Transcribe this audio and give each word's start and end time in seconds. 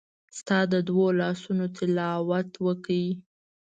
ستا 0.37 0.59
د 0.73 0.75
دوو 0.87 1.07
لاسونو 1.19 1.65
تلاوت 1.75 2.51
وکړ 2.65 3.03